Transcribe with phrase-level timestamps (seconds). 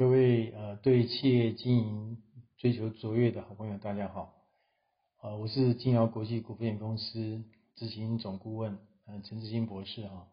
[0.00, 2.16] 各位呃，对企业经营
[2.56, 4.32] 追求卓越的好朋友，大家好，
[5.20, 7.44] 呃，我是金尧国际股份有限公司
[7.76, 10.26] 执行总顾问，呃，陈志新博士哈，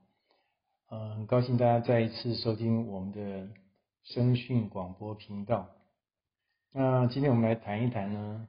[0.87, 3.49] 呃，很高兴大家再一次收听我们的
[4.03, 5.67] 声讯广播频道。
[6.71, 8.47] 那今天我们来谈一谈呢，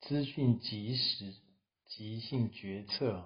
[0.00, 1.32] 资讯即时
[1.86, 3.24] 即兴决策。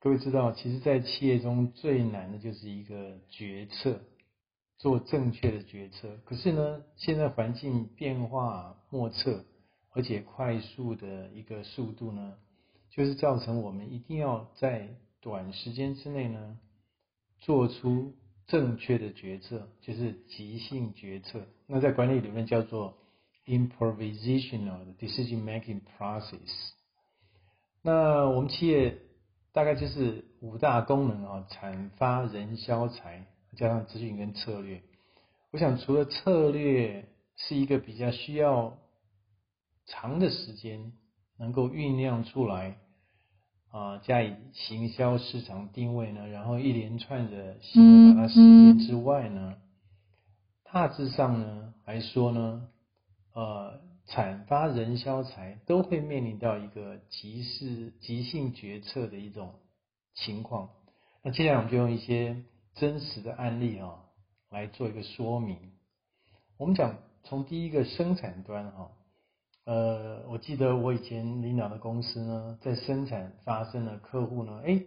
[0.00, 4.02] 各位知道，其实，在企业中最难的就是一个决策。
[4.78, 9.44] 做正确的决策，可是呢，现在环境变化莫测，
[9.90, 12.34] 而且快速的一个速度呢，
[12.90, 16.58] 就是造成我们一定要在短时间之内呢，
[17.38, 18.14] 做出
[18.46, 21.46] 正确的决策，就是即兴决策。
[21.66, 22.98] 那在管理里面叫做
[23.46, 26.72] improvisational decision making process。
[27.82, 28.98] 那我们企业
[29.52, 33.26] 大概就是五大功能啊，产发人销财。
[33.56, 34.82] 加上资讯跟策略，
[35.50, 38.76] 我想除了策略是一个比较需要
[39.86, 40.92] 长的时间
[41.38, 42.76] 能够酝酿出来
[43.70, 49.56] 啊，加以行销市场定位呢，然后一连串的行为把它实现之外呢，
[50.64, 52.68] 大致上呢来说呢，
[53.34, 59.54] 呃，产发人销财都会面临到一个即时即兴决策的一种
[60.14, 60.70] 情况。
[61.22, 62.44] 那接下来我们就用一些。
[62.76, 64.04] 真实的案例啊，
[64.50, 65.72] 来做一个说明。
[66.58, 68.90] 我们讲从第一个生产端哈，
[69.64, 74.82] 呃，我记得我以前领导的公司呢，在生产发生了客户呢，哎，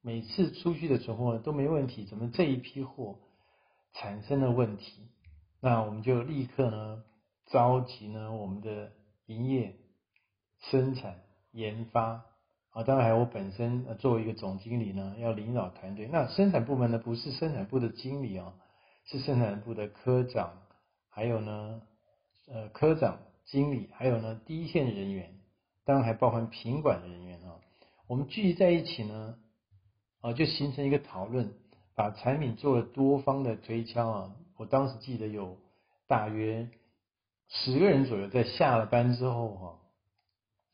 [0.00, 3.18] 每次出去的存货都没问题，怎么这一批货
[3.92, 5.08] 产生了问题？
[5.60, 7.02] 那我们就立刻呢，
[7.46, 8.92] 召集呢我们的
[9.26, 9.76] 营业、
[10.70, 12.24] 生产、研发。
[12.72, 16.08] 啊，当然还有我本身作为一个总经理呢，要领导团队。
[16.10, 18.54] 那生产部门呢，不是生产部的经理啊，
[19.04, 20.62] 是生产部的科长，
[21.10, 21.82] 还有呢，
[22.48, 25.34] 呃科长、经理，还有呢第一线人员，
[25.84, 27.60] 当然还包含品管的人员啊。
[28.06, 29.34] 我们聚集在一起呢，
[30.22, 31.52] 啊，就形成一个讨论，
[31.94, 34.34] 把产品做了多方的推敲啊。
[34.56, 35.58] 我当时记得有
[36.08, 36.70] 大约
[37.48, 39.78] 十个人左右，在下了班之后哈，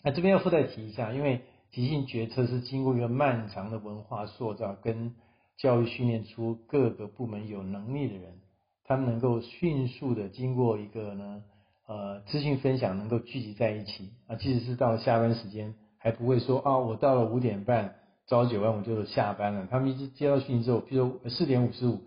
[0.05, 1.43] 那这边要附带提一下，因为。
[1.71, 5.15] 即兴决策是经过一个漫长的文化塑造跟
[5.57, 8.39] 教育训练出各个部门有能力的人，
[8.85, 11.43] 他们能够迅速的经过一个呢
[11.87, 17.97] 呃资讯分享，能够聚集在一起啊，即使是到了下班时间，还不会说啊，我到了五点半
[18.27, 19.67] 朝九晚五就下班了。
[19.71, 22.01] 他们一直接到讯息之后，比如四点五十五，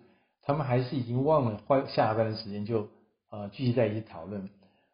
[0.43, 2.87] 他们还是已经忘了换下班的时间，就
[3.29, 4.49] 呃聚集在一起讨论。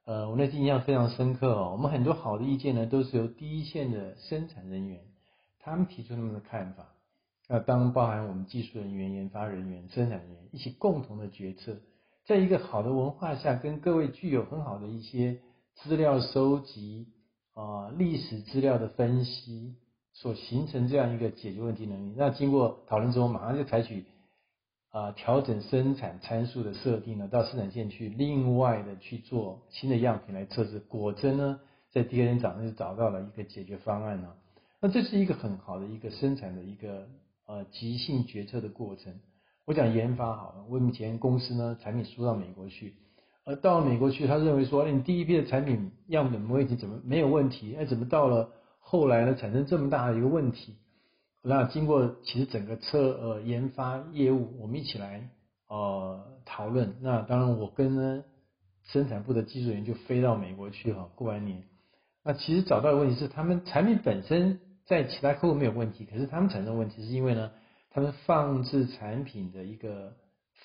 [0.07, 1.73] 呃，我那次印象非常深刻哦。
[1.73, 5.01] 我们很多好的意见呢，都是由第一线的生产人员
[5.59, 6.85] 他们提出他们的看法。
[7.49, 11.75] 那当包含我们技术人员、研发人员、生产人员一起共同的决策，
[12.25, 15.41] 在一个好的文化下，跟各位具有很好的一些
[15.75, 17.07] 资料收集
[17.53, 19.75] 啊、历史资料的分析，
[20.13, 22.13] 所形成这样一个解决问题能力。
[22.15, 24.05] 那经过讨论之后，马上就采取。
[24.91, 30.79] 啊，调整生产参数的设定呢，到生产线去，另外的去做新的样品来测试。
[30.79, 31.59] 果真呢，
[31.91, 34.33] 在第二天早上就找到了一个解决方案呢。
[34.79, 37.07] 那这是一个很好的一个生产的一个
[37.47, 39.13] 呃即兴决策的过程。
[39.65, 42.93] 我讲研发好了，我以前公司呢产品输到美国去，
[43.43, 47.75] 而到了美国去，他认为说，哎，你第一批的产品样本没问题，怎么没有问题？
[47.75, 48.49] 哎，怎么到了
[48.79, 50.75] 后来呢产生这么大的一个问题？
[51.47, 55.29] 那经过其实整个测呃研发业务，我们一起来
[55.69, 56.95] 呃讨论。
[57.01, 58.23] 那当然我跟呢
[58.91, 61.63] 生产部的技术员就飞到美国去哈，过完年。
[62.23, 67.51] 那其实找到的问题是，他们产品本身在其他客户没有问题，可是他们产生问题是因为呢，
[67.91, 70.13] 他们放置产品的一个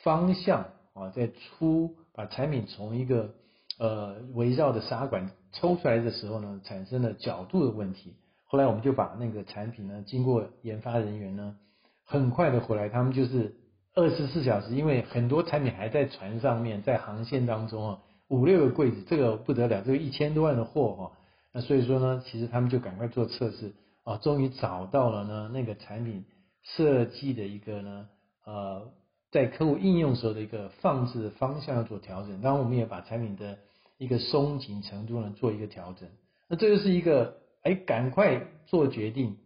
[0.03, 3.35] 方向啊，在出把产品从一个
[3.79, 8.17] 呃围绕的砂管抽出来的时候呢，产生了角度的问题。
[8.53, 11.57] 后来我们就把那个产品呢，经过研发人员呢，
[12.05, 13.57] 很快的回来，他们就是
[13.95, 21.13] 二十四小时，因为很多产品还在船上面，在航线当中啊，五六个柜子，这个不得了，这个一千多万的货哈，
[21.55, 23.73] 那所以说呢，其实他们就赶快做测试
[24.05, 26.27] 啊，终于找到了呢那个产品
[26.63, 28.07] 设计的一个呢
[28.45, 28.93] 呃，
[29.31, 33.57] 在客户应用时候的一个放置方向要做调整，当然我们也把产品的
[33.97, 36.07] 一个松紧程度呢做一个调整，
[36.51, 37.41] 那这就是一个。
[37.63, 39.37] 哎，赶快做决定。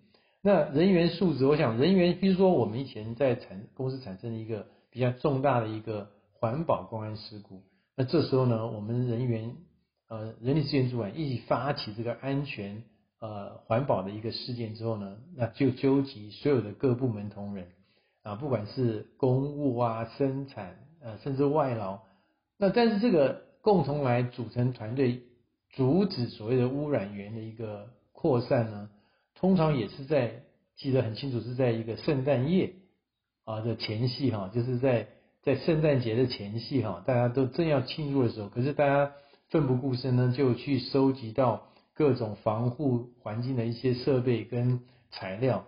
[0.42, 7.62] 那人员素质，我想人员，比如说我们以前在产公司产生了一个比较重大的一个环保公安事故，
[7.96, 9.56] 那这时候呢，我们人员
[10.08, 12.84] 呃人力资源主管一起发起这个安全
[13.20, 17.66] 呃环保的一个事件之后呢，那就纠集所有的各部门同仁
[18.22, 22.00] 啊，不管是公务啊、生产呃甚至外劳
[22.56, 25.22] 那但是这个共同来组成团队，
[25.70, 28.88] 阻止所谓的污染源的一个扩散呢，
[29.34, 30.42] 通常也是在
[30.74, 32.72] 记得很清楚，是在一个圣诞夜
[33.44, 35.08] 啊的前夕哈，就是在
[35.42, 39.12] 在圣诞节的前夕哈，大家都正要庆祝的时候，可是大家
[39.50, 44.80] 奋不顾身呢，就去收集到各种防护环境的一些设备跟
[45.10, 45.66] 材料，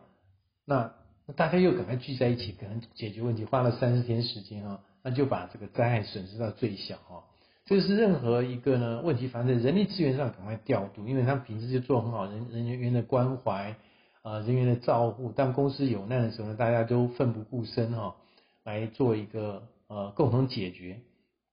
[0.65, 0.94] 那
[1.37, 7.25] 大家又赶快聚在一起，可能解决问题，花了三十天时间哈，那就把这个灾害损失到最小哈。
[7.69, 13.76] 这是任何一个呢问题，反正人力资源上赶快调度，因为他平时就做很好人人员员的关怀
[14.23, 15.32] 啊，人员的照顾。
[15.32, 18.17] 当公司有难的时候呢，大家都奋不顾身哈，
[18.65, 21.00] 来做一个呃共同解决。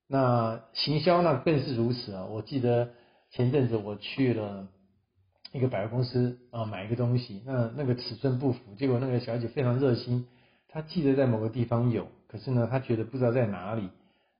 [0.07, 2.25] 那行销那更是如此啊！
[2.31, 2.91] 我记得
[3.31, 4.69] 前阵子我去了
[5.51, 10.25] 一个百货公司啊买一个东西，那那个尺寸不符，结果那个小姐非常热心，
[10.69, 13.89] 她记得在某个地方有，可是呢她觉得不知道在哪里。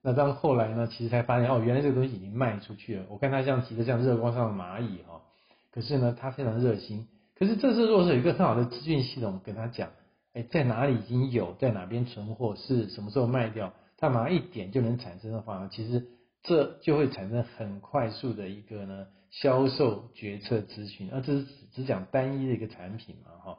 [0.08, 3.06] 那当后来呢，其实才发现哦，原来这个东西已经卖出去了。
[3.10, 5.24] 我看他像急得像热锅上的蚂蚁哈，
[5.72, 7.08] 可是呢，他非常热心。
[7.36, 9.90] 可是这时候如果是有一个很好的资讯系统跟他讲，
[10.36, 16.06] 哎，在哪里已经有，在哪边存货，是什么时候卖掉，他马上一点就能产生的话，其实
[16.44, 21.10] 这就会产生很快速的一个呢销售决策资讯。
[21.12, 23.58] 那这是只只讲单一的一个产品嘛哈。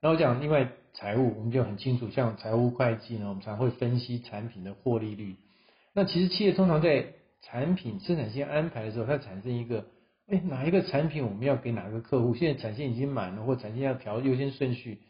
[0.00, 5.34] 那我讲另外财务，我们就很清楚，像财务会计呢，我们常会分析产品的获利率。
[5.94, 9.86] 那其实企业通常在产品生产线安排的时候，它产生一个，
[10.26, 12.34] 哎，哪一个产品我们要给哪个客户？
[12.34, 15.00] 现在产线已经满了，或产线要调优先顺序。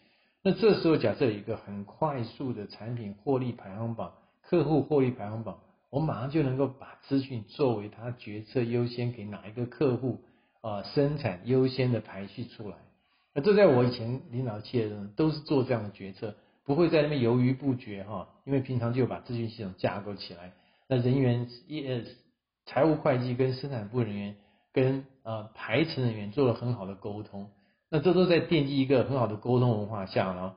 [0.43, 10.23] 那这时候假设有一个很快速的产品获利排行榜、客户获利排行榜，我马上就能够把资讯作为他决策优先给哪一个客户
[10.62, 12.76] 啊、生产优先的排序出来。
[13.34, 16.34] 那这在我以前领导企业的人都是做这样的决策，
[16.64, 20.52] 不会在那边犹豫不决哈，因为平常就把资讯系统架构起来。
[20.88, 22.05] 那人员业，
[22.67, 24.37] 财务会计跟生产部人员
[24.73, 27.50] 跟呃排程人员做了很好的沟通，
[27.90, 30.55] 那这都在奠基一个很好的沟通文化下呢。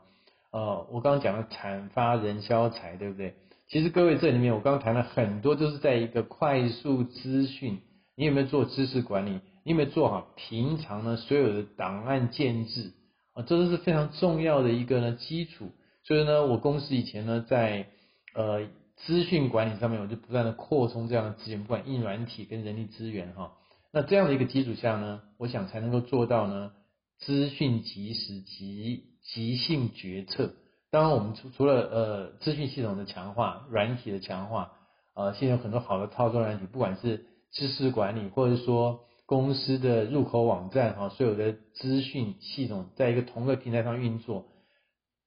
[0.51, 3.33] 呃，我刚刚讲了产发人消财，对不对？
[3.67, 7.79] 其实各位这里面我刚刚谈了很多，都是在一个快速资讯。
[8.15, 9.39] 你有没有做知识管理？
[9.63, 12.93] 你有没有做好平常呢所有的档案建置
[13.33, 13.43] 啊？
[13.43, 15.71] 这都是非常重要的一个呢基础。
[16.03, 17.87] 所以呢，我公司以前呢在
[18.33, 18.67] 呃。
[18.97, 23.53] 资讯管理上面，我就不断的扩充这样的资源，不管硬软体跟人力资源哈。
[23.91, 26.71] 那这样的一个基础下呢，我想才能够做到呢，
[27.19, 30.53] 资讯即时及即兴决策。
[30.91, 34.71] 当然，我们除除了呃资讯系统的强化、软体的强化，
[35.13, 44.45] 呃，现在有很多好的操作软体，不管是知识管理，或者说公司的入口网站哈，所有的资讯系统在一个同个平台上运作，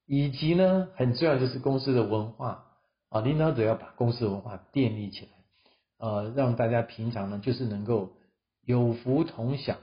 [0.06, 2.64] 以及呢，很重要就是公司的文化。
[3.10, 5.30] 啊，领导者要把公司文化建立起来，
[5.98, 8.12] 呃，让大家平常呢就是能够
[8.62, 9.78] 有福同享，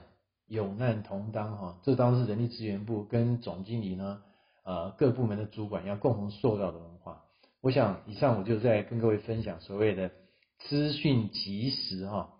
[0.46, 1.78] 有难同当哈。
[1.82, 4.22] 这当然是人力资源部跟总经理呢，
[4.64, 7.24] 呃，各部门的主管要共同塑造的文化。
[7.60, 10.12] 我想以上我就在跟各位分享所谓的
[10.68, 12.30] 资讯及时哈，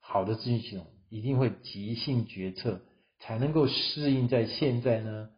[0.00, 2.80] 好的资讯系统一定会即兴决策，
[3.18, 5.28] 才能够适应在现在呢。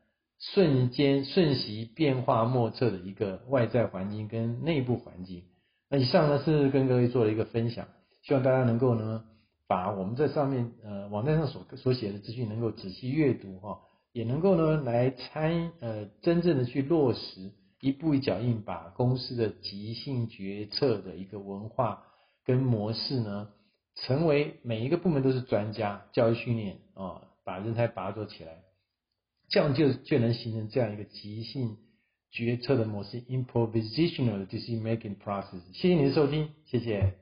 [0.43, 5.45] 瞬间瞬息变化莫测的一个外在环境跟内部环境。
[5.89, 7.87] 那以上呢是跟各位做了一个分享，
[8.23, 9.25] 希望大家能够呢
[9.69, 13.81] 把我们这上面呃网站上所所写的资讯能够仔细阅读哈，
[14.13, 22.03] 也能够呢来参呃真正的去落实，一步一脚印把公司的即兴决策的一个文化
[22.45, 23.51] 跟模式呢，
[23.95, 28.63] 成为每一个部门都是专家，教育训练啊，把人才拔擢起来。
[29.53, 31.77] 这样就就能形成这样一个即兴
[32.31, 35.61] 决策的模式，improvisational decision making process。
[35.75, 37.22] 谢谢你的收听，谢谢。